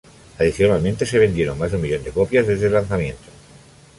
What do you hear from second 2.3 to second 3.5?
desde el lanzamiento.